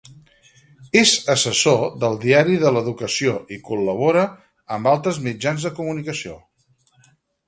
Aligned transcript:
És 0.99 1.09
assessor 1.33 1.83
del 2.03 2.15
Diari 2.23 2.57
de 2.63 2.71
l'Educació 2.77 3.35
i 3.57 3.59
col·labora 3.67 4.23
amb 4.79 4.89
altres 4.93 5.21
mitjans 5.27 5.67
de 5.69 5.73
comunicació. 5.81 6.35